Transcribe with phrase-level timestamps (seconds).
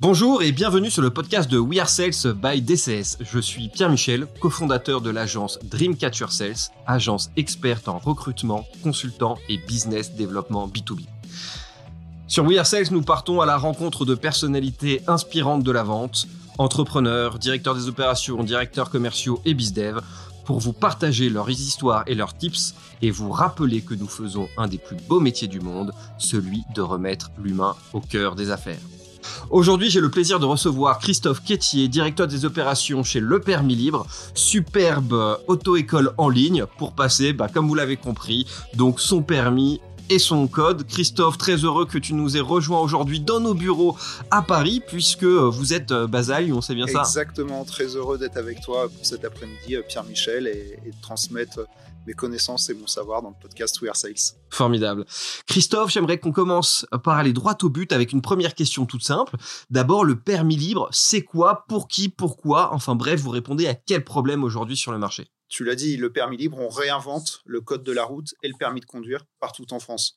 [0.00, 3.18] Bonjour et bienvenue sur le podcast de We Are Sales by DCS.
[3.20, 9.58] Je suis Pierre Michel, cofondateur de l'agence Dreamcatcher Sales, agence experte en recrutement, consultant et
[9.58, 11.04] business développement B2B.
[12.28, 16.26] Sur We Are Sales, nous partons à la rencontre de personnalités inspirantes de la vente,
[16.56, 20.00] entrepreneurs, directeurs des opérations, directeurs commerciaux et bizdev,
[20.46, 24.66] pour vous partager leurs histoires et leurs tips et vous rappeler que nous faisons un
[24.66, 28.80] des plus beaux métiers du monde, celui de remettre l'humain au cœur des affaires.
[29.50, 34.06] Aujourd'hui, j'ai le plaisir de recevoir Christophe Quétier, directeur des opérations chez Le Permis Libre,
[34.32, 40.20] superbe auto-école en ligne pour passer, bah, comme vous l'avez compris, donc son permis et
[40.20, 40.86] son code.
[40.86, 43.96] Christophe, très heureux que tu nous aies rejoint aujourd'hui dans nos bureaux
[44.30, 47.00] à Paris, puisque vous êtes euh, Basile, on sait bien ça.
[47.00, 51.66] Exactement, très heureux d'être avec toi pour cet après-midi, euh, Pierre-Michel, et de transmettre
[52.06, 54.36] mes connaissances et mon savoir dans le podcast We Are Sales.
[54.50, 55.04] Formidable.
[55.46, 59.36] Christophe, j'aimerais qu'on commence par aller droit au but avec une première question toute simple.
[59.70, 62.72] D'abord, le permis libre, c'est quoi Pour qui Pourquoi?
[62.72, 65.28] Enfin bref, vous répondez à quel problème aujourd'hui sur le marché?
[65.48, 68.54] Tu l'as dit, le permis libre, on réinvente le code de la route et le
[68.56, 70.16] permis de conduire partout en France.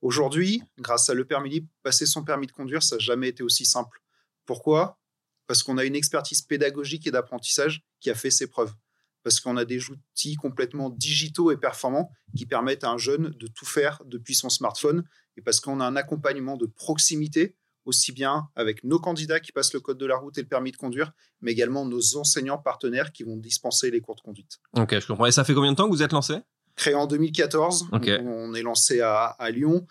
[0.00, 3.44] Aujourd'hui, grâce à le permis libre, passer son permis de conduire, ça n'a jamais été
[3.44, 4.02] aussi simple.
[4.44, 4.98] Pourquoi?
[5.46, 8.74] Parce qu'on a une expertise pédagogique et d'apprentissage qui a fait ses preuves
[9.22, 13.46] parce qu'on a des outils complètement digitaux et performants qui permettent à un jeune de
[13.46, 15.04] tout faire depuis son smartphone,
[15.36, 19.72] et parce qu'on a un accompagnement de proximité, aussi bien avec nos candidats qui passent
[19.72, 23.12] le code de la route et le permis de conduire, mais également nos enseignants partenaires
[23.12, 24.60] qui vont dispenser les cours de conduite.
[24.76, 25.26] Ok, je comprends.
[25.26, 26.34] Et ça fait combien de temps que vous êtes lancé?
[26.76, 29.86] Créé en 2014, on est lancé à, à Lyon.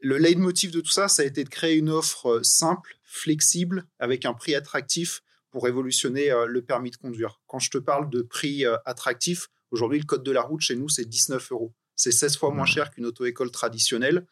[0.00, 4.26] Le leitmotiv de tout ça, ça a été de créer une offre simple, flexible, avec
[4.26, 5.22] un prix attractif
[5.54, 7.40] pour révolutionner euh, le permis de conduire.
[7.46, 10.74] Quand je te parle de prix euh, attractif, aujourd'hui, le code de la route chez
[10.74, 11.72] nous, c'est 19 euros.
[11.94, 14.26] C'est 16 fois moins cher qu'une auto-école traditionnelle.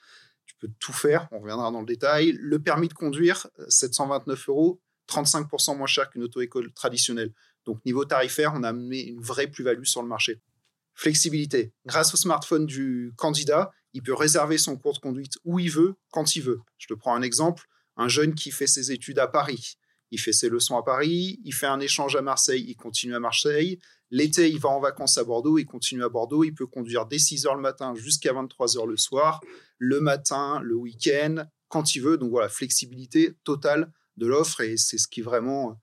[0.46, 2.36] Tu peux tout faire, on reviendra dans le détail.
[2.40, 7.32] Le permis de conduire, 729 euh, euros, 35% moins cher qu'une auto-école traditionnelle.
[7.66, 10.40] Donc, niveau tarifaire, on a amené une vraie plus-value sur le marché.
[10.94, 11.72] Flexibilité.
[11.86, 15.94] Grâce au smartphone du candidat, il peut réserver son cours de conduite où il veut,
[16.10, 16.62] quand il veut.
[16.78, 17.68] Je te prends un exemple.
[17.96, 19.76] Un jeune qui fait ses études à Paris,
[20.12, 23.20] il fait ses leçons à Paris, il fait un échange à Marseille, il continue à
[23.20, 23.80] Marseille.
[24.10, 26.44] L'été, il va en vacances à Bordeaux, il continue à Bordeaux.
[26.44, 29.40] Il peut conduire dès 6 heures le matin jusqu'à 23 heures le soir,
[29.78, 32.18] le matin, le week-end, quand il veut.
[32.18, 35.80] Donc voilà, flexibilité totale de l'offre et c'est ce qui vraiment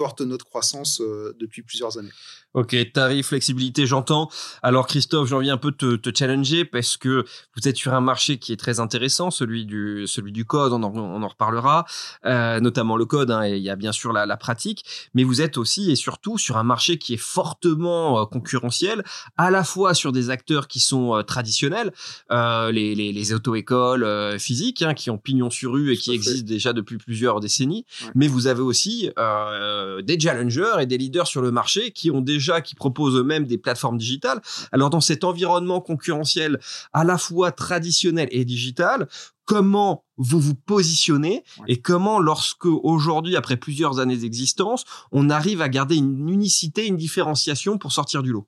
[0.00, 2.08] porte notre croissance euh, depuis plusieurs années.
[2.54, 4.30] Ok, tarif, flexibilité, j'entends.
[4.62, 8.00] Alors Christophe, j'ai envie un peu de te, challenger parce que vous êtes sur un
[8.00, 11.84] marché qui est très intéressant, celui du celui du code, on en, on en reparlera,
[12.24, 13.30] euh, notamment le code.
[13.30, 15.96] Hein, et il y a bien sûr la, la, pratique, mais vous êtes aussi et
[15.96, 19.04] surtout sur un marché qui est fortement euh, concurrentiel,
[19.36, 21.92] à la fois sur des acteurs qui sont traditionnels,
[22.30, 26.72] les, les, les auto-écoles physiques, hein, qui ont pignon sur rue et qui existent déjà
[26.72, 27.84] depuis plusieurs décennies,
[28.14, 32.20] mais vous avez aussi euh, des challengers et des leaders sur le marché qui ont
[32.20, 34.40] déjà, qui proposent eux-mêmes des plateformes digitales.
[34.72, 36.58] Alors dans cet environnement concurrentiel
[36.92, 39.08] à la fois traditionnel et digital,
[39.44, 45.68] comment vous vous positionnez et comment, lorsque aujourd'hui, après plusieurs années d'existence, on arrive à
[45.68, 48.46] garder une unicité, une différenciation pour sortir du lot?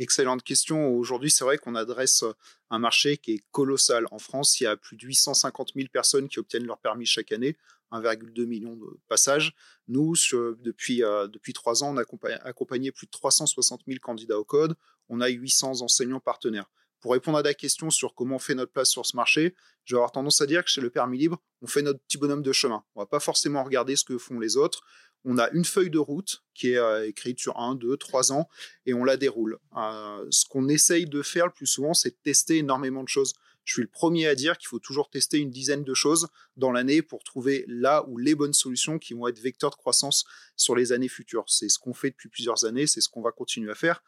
[0.00, 0.94] Excellente question.
[0.94, 2.24] Aujourd'hui, c'est vrai qu'on adresse
[2.70, 4.06] un marché qui est colossal.
[4.10, 7.32] En France, il y a plus de 850 000 personnes qui obtiennent leur permis chaque
[7.32, 7.58] année.
[7.92, 9.52] 1,2 million de passages.
[9.88, 12.04] Nous, depuis, euh, depuis trois ans, on a
[12.44, 14.74] accompagné, plus de 360 000 candidats au code.
[15.10, 16.70] On a 800 enseignants partenaires.
[17.00, 19.94] Pour répondre à ta question sur comment on fait notre place sur ce marché, je
[19.94, 22.42] vais avoir tendance à dire que chez le permis libre, on fait notre petit bonhomme
[22.42, 22.84] de chemin.
[22.94, 24.82] On va pas forcément regarder ce que font les autres.
[25.24, 28.48] On a une feuille de route qui est euh, écrite sur 1, 2, 3 ans
[28.86, 29.58] et on la déroule.
[29.76, 33.34] Euh, ce qu'on essaye de faire le plus souvent, c'est de tester énormément de choses
[33.64, 36.72] je suis le premier à dire qu'il faut toujours tester une dizaine de choses dans
[36.72, 40.24] l'année pour trouver là ou les bonnes solutions qui vont être vecteurs de croissance
[40.56, 41.44] sur les années futures.
[41.46, 44.02] C'est ce qu'on fait depuis plusieurs années, c'est ce qu'on va continuer à faire.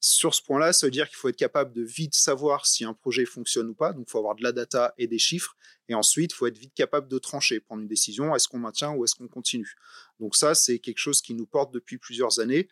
[0.00, 2.94] Sur ce point-là, ça veut dire qu'il faut être capable de vite savoir si un
[2.94, 3.92] projet fonctionne ou pas.
[3.92, 5.56] Donc, il faut avoir de la data et des chiffres.
[5.88, 8.34] Et ensuite, il faut être vite capable de trancher, prendre une décision.
[8.36, 9.74] Est-ce qu'on maintient ou est-ce qu'on continue?
[10.20, 12.68] Donc ça, c'est quelque chose qui nous porte depuis plusieurs années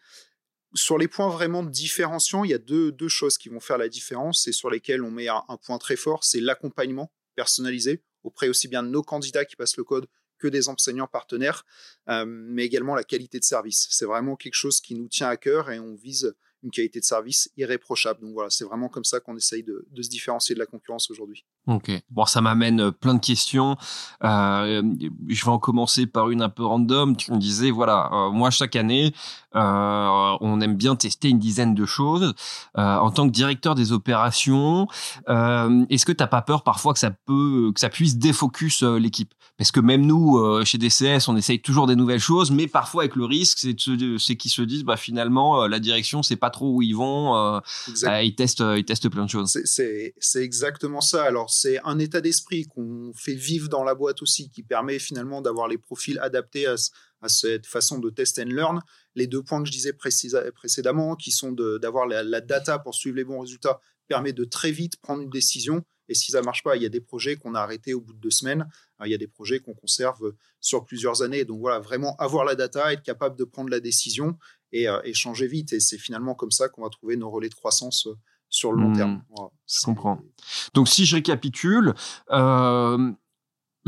[0.77, 4.47] sur les points vraiment différenciants, il y a deux, choses qui vont faire la différence
[4.47, 8.83] et sur lesquelles on met un, point très fort, c'est l'accompagnement personnalisé auprès aussi bien
[8.83, 10.07] de nos candidats qui passent le code
[10.39, 11.65] que des enseignants partenaires,
[12.09, 13.87] euh, mais également la qualité de service.
[13.91, 17.05] C'est vraiment quelque chose qui nous tient à cœur et on vise une qualité de
[17.05, 18.21] service irréprochable.
[18.21, 21.45] Donc voilà, c'est vraiment comme ça qu'on essaye de, se différencier de la concurrence aujourd'hui.
[21.69, 21.91] Ok.
[22.11, 23.77] Bon, ça m'amène euh, plein de questions.
[24.23, 24.83] Euh,
[25.27, 27.17] je vais en commencer par une un peu random.
[27.17, 29.13] Tu me disais, voilà, euh, moi chaque année,
[29.57, 32.35] euh, on aime bien tester une dizaine de choses.
[32.77, 34.87] En tant que directeur des opérations,
[35.27, 39.33] est-ce que t'as pas peur parfois que ça peut, que ça puisse défocus l'équipe?
[39.57, 43.17] Parce que même nous, chez DCS, on essaye toujours des nouvelles choses, mais parfois avec
[43.17, 43.77] le risque, c'est
[44.19, 47.61] c'est qu'ils se disent, bah finalement, la direction, c'est pas trop où ils vont.
[47.89, 49.59] ils testent, ils testent plein de choses.
[49.65, 51.25] C'est exactement ça.
[51.25, 55.41] Alors c'est un état d'esprit qu'on fait vivre dans la boîte aussi, qui permet finalement
[55.41, 56.77] d'avoir les profils adaptés à,
[57.29, 58.81] cette façon de test and learn.
[59.15, 63.25] Les deux points que je disais précédemment, qui sont d'avoir la, data pour suivre les
[63.25, 65.85] bons résultats, permet de très vite prendre une décision.
[66.09, 68.13] Et si ça marche pas, il y a des projets qu'on a arrêtés au bout
[68.13, 68.69] de deux semaines.
[69.05, 71.45] Il y a des projets qu'on conserve sur plusieurs années.
[71.45, 74.39] Donc voilà, vraiment avoir la data, être capable de prendre la décision
[74.71, 75.73] et, euh, et changer vite.
[75.73, 78.15] Et c'est finalement comme ça qu'on va trouver nos relais de croissance euh,
[78.57, 79.23] sur le long terme.
[79.31, 79.43] Mmh.
[79.67, 80.19] je comprends.
[80.75, 81.95] Donc si je récapitule,
[82.33, 83.13] euh,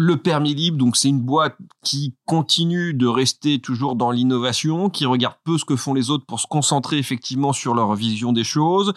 [0.01, 5.07] le permis libre, donc c'est une boîte qui continue de rester toujours dans l'innovation, qui
[5.07, 8.45] regarde peu ce que font les autres pour se concentrer effectivement sur leur vision des
[8.45, 8.93] choses,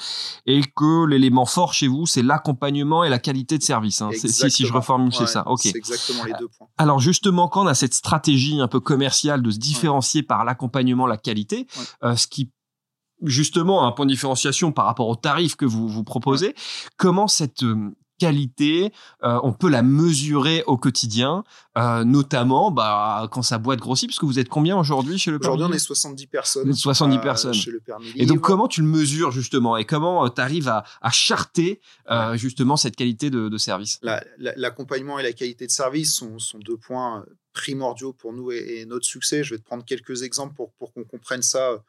[0.45, 4.03] et que l'élément fort chez vous, c'est l'accompagnement et la qualité de service.
[4.03, 4.11] Hein.
[4.13, 5.47] Si, si, je reformule, c'est ça.
[5.47, 5.61] Ok.
[5.63, 6.67] C'est exactement les deux points.
[6.77, 11.07] Alors justement, quand on a cette stratégie un peu commerciale de se différencier par l'accompagnement,
[11.07, 11.65] la qualité,
[12.03, 12.51] euh, ce qui
[13.23, 16.55] justement un point de différenciation par rapport au tarif que vous vous proposez.
[16.97, 18.91] Comment cette euh, qualité,
[19.23, 21.43] euh, on peut la mesurer au quotidien,
[21.75, 25.39] euh, notamment bah, quand sa boîte grossit, parce que vous êtes combien aujourd'hui chez le
[25.39, 26.73] Permis Aujourd'hui, on est 70 personnes.
[26.73, 27.53] 70 personnes.
[27.53, 30.83] Chez le Permis Et donc, comment tu le mesures justement Et comment tu arrives à,
[31.01, 31.81] à charter
[32.33, 33.99] justement cette qualité de, de service?
[34.37, 38.85] L'accompagnement et la qualité de service sont, sont, deux points primordiaux pour nous et, et,
[38.85, 39.43] notre succès.
[39.43, 41.81] Je vais te prendre quelques exemples pour, pour qu'on comprenne ça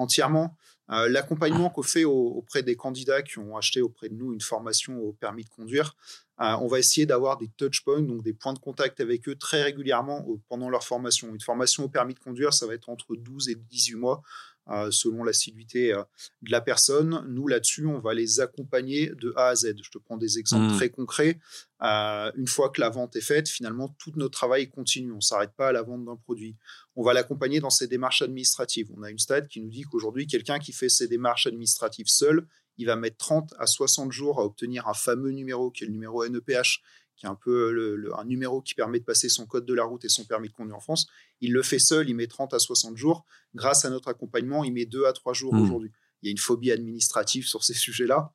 [0.00, 0.56] entièrement.
[0.90, 4.98] Euh, l'accompagnement qu'on fait auprès des candidats qui ont acheté auprès de nous une formation
[4.98, 5.94] au permis de conduire,
[6.40, 9.36] euh, on va essayer d'avoir des touch points, donc des points de contact avec eux
[9.36, 11.28] très régulièrement pendant leur formation.
[11.28, 14.22] Une formation au permis de conduire, ça va être entre 12 et 18 mois.
[14.68, 16.04] Euh, selon l'assiduité euh,
[16.42, 17.24] de la personne.
[17.28, 19.74] Nous, là-dessus, on va les accompagner de A à Z.
[19.82, 20.76] Je te prends des exemples mmh.
[20.76, 21.40] très concrets.
[21.82, 25.10] Euh, une fois que la vente est faite, finalement, tout notre travail continue.
[25.10, 26.56] On ne s'arrête pas à la vente d'un produit.
[26.94, 28.88] On va l'accompagner dans ses démarches administratives.
[28.96, 32.46] On a une stade qui nous dit qu'aujourd'hui, quelqu'un qui fait ses démarches administratives seul,
[32.76, 35.92] il va mettre 30 à 60 jours à obtenir un fameux numéro qui est le
[35.92, 36.80] numéro NEPH,
[37.20, 40.04] qui est un peu un numéro qui permet de passer son code de la route
[40.06, 41.06] et son permis de conduire en France.
[41.42, 43.26] Il le fait seul, il met 30 à 60 jours.
[43.54, 45.62] Grâce à notre accompagnement, il met 2 à 3 jours mmh.
[45.62, 45.92] aujourd'hui.
[46.22, 48.32] Il y a une phobie administrative sur ces sujets-là.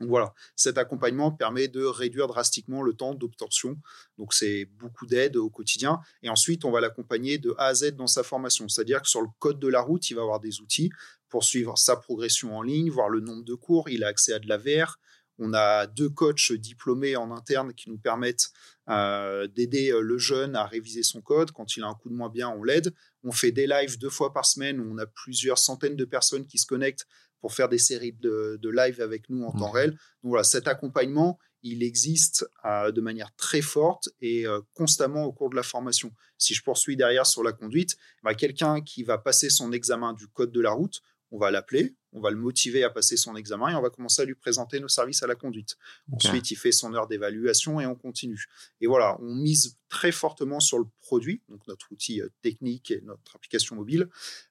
[0.00, 3.78] Donc voilà, cet accompagnement permet de réduire drastiquement le temps d'obtention.
[4.18, 6.00] Donc c'est beaucoup d'aide au quotidien.
[6.22, 8.68] Et ensuite, on va l'accompagner de A à Z dans sa formation.
[8.68, 10.90] C'est-à-dire que sur le code de la route, il va avoir des outils
[11.30, 13.88] pour suivre sa progression en ligne, voir le nombre de cours.
[13.88, 14.98] Il a accès à de la VR,
[15.38, 18.50] on a deux coachs diplômés en interne qui nous permettent
[18.88, 21.50] euh, d'aider euh, le jeune à réviser son code.
[21.52, 22.94] Quand il a un coup de moins bien, on l'aide.
[23.24, 26.46] On fait des lives deux fois par semaine où on a plusieurs centaines de personnes
[26.46, 27.06] qui se connectent
[27.40, 29.90] pour faire des séries de, de live avec nous en temps réel.
[29.90, 35.50] Donc voilà, cet accompagnement, il existe euh, de manière très forte et constamment au cours
[35.50, 36.12] de la formation.
[36.38, 40.28] Si je poursuis derrière sur la conduite, bah, quelqu'un qui va passer son examen du
[40.28, 43.68] code de la route, on va l'appeler, on va le motiver à passer son examen
[43.68, 45.76] et on va commencer à lui présenter nos services à la conduite.
[46.10, 48.46] Ensuite, il fait son heure d'évaluation et on continue.
[48.80, 53.02] Et voilà, on mise très fortement sur le produit, donc notre outil euh, technique et
[53.02, 54.08] notre application mobile,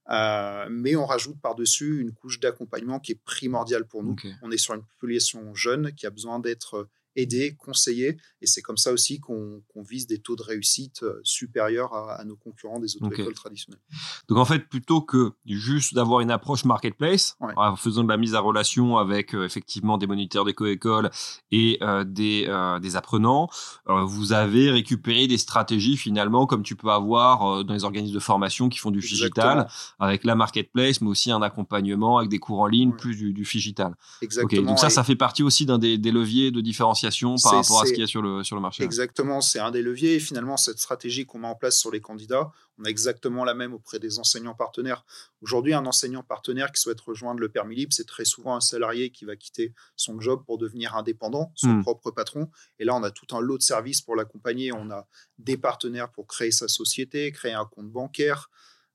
[0.10, 4.16] euh, mais on rajoute par-dessus une couche d'accompagnement qui est primordiale pour nous.
[4.44, 8.18] On est sur une population jeune qui a besoin d'être aider, conseiller.
[8.42, 12.36] Et c'est comme ça aussi qu'on vise des taux de réussite euh, supérieurs à, nos
[12.36, 13.82] concurrents des auto-écoles traditionnelles.
[14.28, 18.36] Donc en fait, plutôt que juste d'avoir une approche marketplace, en faisant de la mise
[18.36, 21.10] à relation avec euh, effectivement des moniteurs d'éco-école
[21.51, 22.46] et euh, des,
[22.82, 23.50] des apprenants,
[23.88, 28.70] vous avez récupéré des stratégies finalement comme tu peux avoir dans les organismes de formation
[28.70, 29.68] qui font du digital,
[30.00, 33.44] avec la marketplace, mais aussi un accompagnement avec des cours en ligne, plus du, du
[33.44, 33.96] digital.
[34.22, 34.70] Exactement.
[34.70, 37.05] Donc ça, ça fait partie aussi d'un des, des leviers de différenciation
[37.44, 38.84] par rapport à ce qu'il y a sur le, sur le marché.
[38.84, 40.16] Exactement, c'est un des leviers.
[40.16, 43.54] Et finalement, cette stratégie qu'on met en place sur les candidats, on a exactement la
[43.54, 45.06] même auprès des enseignants partenaires.
[45.42, 49.10] Aujourd'hui, un enseignant partenaire qui souhaite rejoindre le permis libre, c'est très souvent un salarié
[49.10, 51.84] qui va quitter son job pour devenir indépendant, son hmm.
[51.84, 52.50] propre patron.
[52.80, 54.72] Et là, on a tout un lot de services pour l'accompagner.
[54.72, 55.08] On a
[55.38, 58.50] des partenaires pour créer sa société, créer un compte bancaire,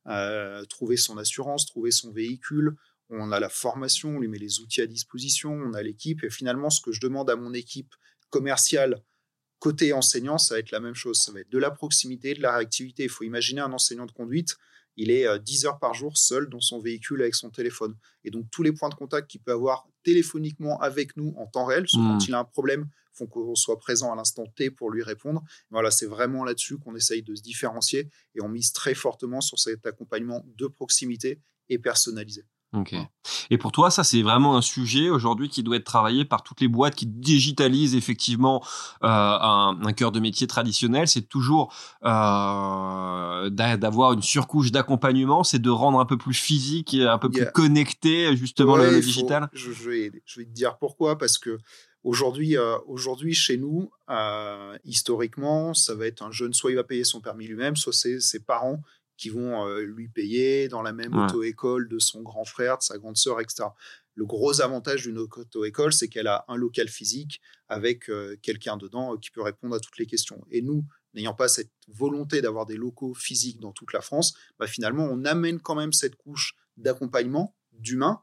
[0.07, 2.77] euh, trouver son assurance, trouver son véhicule
[3.11, 6.23] on a la formation, on lui met les outils à disposition, on a l'équipe.
[6.25, 7.95] Et finalement, ce que je demande à mon équipe
[8.31, 9.03] commerciale
[9.59, 11.21] côté enseignant, ça va être la même chose.
[11.21, 13.05] Ça va être de la proximité, de la réactivité.
[13.05, 14.57] Il faut imaginer un enseignant de conduite
[14.97, 17.97] il est 10 heures par jour seul dans son véhicule avec son téléphone.
[18.25, 21.65] Et donc tous les points de contact qu'il peut avoir téléphoniquement avec nous en temps
[21.65, 22.19] réel, quand mmh.
[22.29, 25.43] il a un problème, font qu'on soit présent à l'instant T pour lui répondre.
[25.71, 29.59] Voilà, c'est vraiment là-dessus qu'on essaye de se différencier et on mise très fortement sur
[29.59, 32.45] cet accompagnement de proximité et personnalisé.
[32.73, 32.95] Ok.
[33.51, 36.61] Et pour toi, ça c'est vraiment un sujet aujourd'hui qui doit être travaillé par toutes
[36.61, 38.63] les boîtes qui digitalisent effectivement
[39.03, 41.09] euh, un, un, cœur de métier traditionnel.
[41.09, 41.75] C'est toujours
[42.05, 47.29] euh, d'avoir une surcouche d'accompagnement, c'est de rendre un peu plus physique et un peu
[47.29, 49.49] plus connecté justement le, digital.
[49.53, 51.59] je, vais, je vais te dire pourquoi parce que
[52.03, 56.85] Aujourd'hui, euh, aujourd'hui chez nous, euh, historiquement, ça va être un jeune, soit il va
[56.85, 58.81] payer son permis lui-même, soit c'est ses parents
[59.21, 62.97] qui vont euh, lui payer dans la même auto-école de son grand frère, de sa
[62.97, 63.65] grande sœur, etc.
[64.15, 69.13] Le gros avantage d'une auto-école, c'est qu'elle a un local physique avec euh, quelqu'un dedans
[69.13, 70.43] euh, qui peut répondre à toutes les questions.
[70.51, 74.67] Et nous, n'ayant pas cette volonté d'avoir des locaux physiques dans toute la France, bah,
[74.67, 78.23] finalement, on amène quand même cette couche d'accompagnement, d'humain.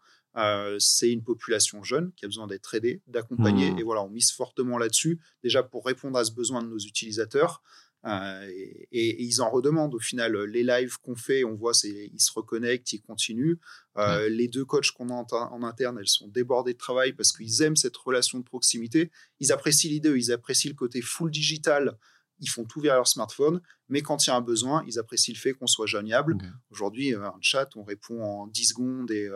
[0.80, 3.72] c'est une population jeune qui a besoin d'être aidée, d'accompagner.
[3.72, 3.80] Mmh.
[3.80, 7.62] Et voilà, on mise fortement là-dessus, déjà pour répondre à ce besoin de nos utilisateurs.
[8.06, 8.48] Euh,
[8.92, 10.36] et, ils en redemandent au final.
[10.46, 13.58] Les lives qu'on fait, on voit, ils se reconnectent, ils continuent.
[13.98, 17.62] Euh, les deux coachs qu'on a en, interne, elles sont débordées de travail parce qu'ils
[17.62, 19.12] aiment cette relation de proximité.
[19.40, 21.98] Ils apprécient l'idée, ils apprécient le côté full digital.
[22.40, 25.34] Ils font tout via leur smartphone, mais quand il y a un besoin, ils apprécient
[25.34, 26.38] le fait qu'on soit joignable.
[26.70, 29.28] Aujourd'hui, euh, un chat, on répond en 10 secondes et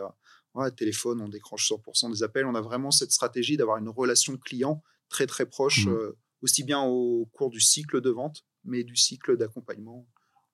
[0.54, 2.46] ouais, téléphone, on décroche 100% des appels.
[2.46, 6.12] On a vraiment cette stratégie d'avoir une relation client très très proche, mmh.
[6.42, 10.06] aussi bien au cours du cycle de vente mais du cycle d'accompagnement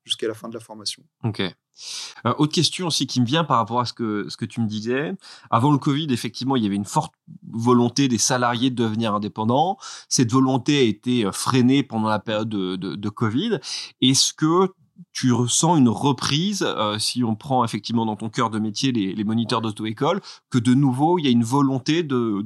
[0.04, 1.02] jusqu'à la fin de la formation.
[1.22, 1.40] Ok.
[1.40, 4.60] Euh, autre question aussi qui me vient par rapport à ce que, ce que tu
[4.60, 5.12] me disais.
[5.50, 7.14] Avant le Covid, effectivement, il y avait une forte
[7.46, 9.78] volonté des salariés de devenir indépendants.
[10.08, 13.60] Cette volonté a été euh, freinée pendant la période de, de, de Covid.
[14.00, 14.72] Est-ce que
[15.12, 19.24] tu ressens une reprise, euh, si on prend effectivement dans ton cœur de métier les,
[19.24, 22.44] moniteurs d'auto-école, que de nouveau, il y a une volonté de,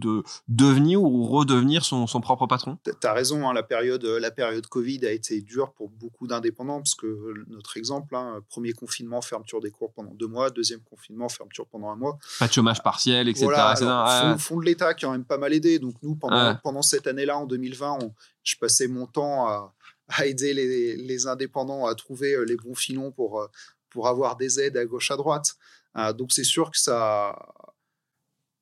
[0.48, 2.78] devenir ou redevenir son, propre patron?
[2.84, 6.78] Tu as raison, hein, la, période, la période Covid a été dure pour beaucoup d'indépendants,
[6.78, 11.28] parce que notre exemple, hein, premier confinement, fermeture des cours pendant deux mois, deuxième confinement,
[11.28, 12.18] fermeture pendant un mois.
[12.38, 13.46] Pas de chômage partiel, etc.
[13.46, 15.78] Voilà, fonds, de l'État qui a même pas mal aidé.
[15.78, 17.98] Donc nous, pendant, pendant cette année-là, en 2020,
[18.42, 19.72] je passais mon temps à
[20.18, 23.46] à aider les, indépendants à trouver euh, les bons filons pour, euh,
[23.90, 25.56] pour avoir des aides à gauche à droite.
[25.96, 27.36] Euh, donc c'est sûr que ça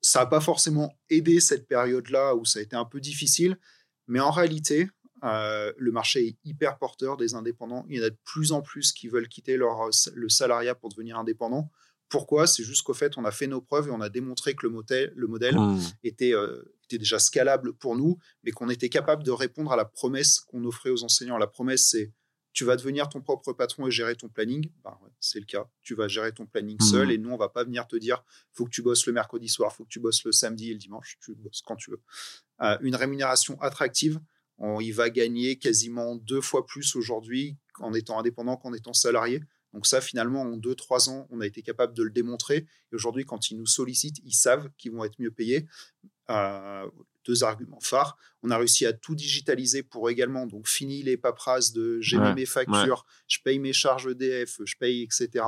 [0.03, 3.59] ça n'a pas forcément aidé cette période-là où ça a été un peu difficile,
[4.07, 4.89] mais en réalité,
[5.21, 7.85] le marché est hyper porteur des indépendants.
[7.87, 10.89] Il y en a de plus en plus qui veulent quitter leur, le salariat pour
[10.89, 11.69] devenir indépendant.
[12.11, 12.45] Pourquoi?
[12.45, 14.71] C'est juste qu'au fait, on a fait nos preuves et on a démontré que le
[14.73, 15.79] modèle, le modèle mmh.
[16.03, 16.61] était, euh,
[16.91, 20.63] était déjà scalable pour nous, mais qu'on était capable de répondre à la promesse qu'on
[20.65, 21.37] offrait aux enseignants.
[21.37, 22.11] La promesse, c'est
[22.53, 24.69] tu vas devenir ton propre patron et gérer ton planning.
[24.83, 25.69] Ben, c'est le cas.
[25.83, 26.85] Tu vas gérer ton planning mmh.
[26.85, 29.47] seul et nous, on va pas venir te dire faut que tu bosses le mercredi
[29.47, 31.17] soir, faut que tu bosses le samedi et le dimanche.
[31.23, 32.01] Tu bosses quand tu veux.
[32.61, 34.19] Euh, une rémunération attractive.
[34.57, 39.41] On y va gagner quasiment deux fois plus aujourd'hui en étant indépendant qu'en étant salarié.
[39.73, 42.57] Donc ça, finalement, en 2-3 ans, on a été capable de le démontrer.
[42.91, 45.65] Et aujourd'hui, quand ils nous sollicitent, ils savent qu'ils vont être mieux payés.
[46.31, 46.89] Euh,
[47.27, 48.17] deux arguments phares.
[48.41, 52.47] On a réussi à tout digitaliser pour également, donc fini les paperasses de j'ai mes
[52.47, 55.45] factures, je paye mes charges EDF, je paye, etc.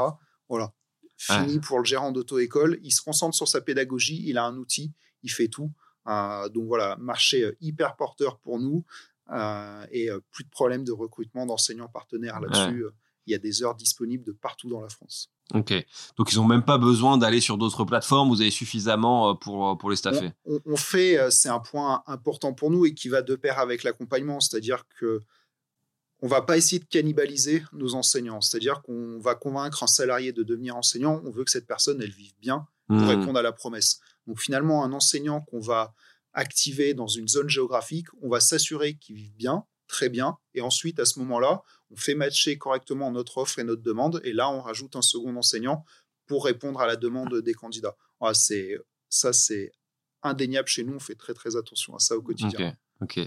[0.47, 0.71] Voilà.
[1.17, 2.77] Fini pour le gérant d'auto-école.
[2.83, 5.71] Il se concentre sur sa pédagogie, il a un outil, il fait tout.
[6.07, 8.85] Euh, donc voilà, marché euh, hyper porteur pour nous
[9.91, 12.85] et plus de problèmes de recrutement d'enseignants partenaires là-dessus
[13.25, 15.31] il y a des heures disponibles de partout dans la France.
[15.53, 15.73] Ok,
[16.17, 19.69] donc ils n'ont même pas besoin d'aller sur d'autres plateformes, vous avez suffisamment euh, pour,
[19.69, 20.31] euh, pour les staffer.
[20.45, 23.83] On, fait, euh, c'est un point important pour nous et qui va de pair avec
[23.83, 25.21] l'accompagnement, c'est-à-dire que
[26.21, 30.41] on va pas essayer de cannibaliser nos enseignants, c'est-à-dire qu'on va convaincre un salarié de
[30.43, 33.09] devenir enseignant, on veut que cette personne, elle vive bien pour mmh.
[33.09, 33.99] répondre à la promesse.
[34.25, 35.93] Donc finalement, un enseignant qu'on va
[36.31, 40.99] activer dans une zone géographique, on va s'assurer qu'il vive bien, très bien, et ensuite,
[40.99, 41.61] à ce moment-là,
[41.91, 45.35] on fait matcher correctement notre offre et notre demande, et là, on rajoute un second
[45.35, 45.85] enseignant
[46.25, 47.95] pour répondre à la demande des candidats.
[48.33, 48.77] c'est
[49.09, 49.71] ça, c'est
[50.23, 50.95] indéniable chez nous.
[50.95, 52.75] On fait très très attention à ça au quotidien.
[53.01, 53.19] Ok.